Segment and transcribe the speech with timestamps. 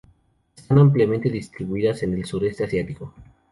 [0.57, 3.13] Están ampliamente distribuidas en el Sureste Asiático.